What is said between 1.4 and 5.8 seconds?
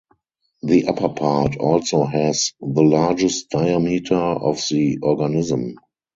also has the largest diameter of the organism.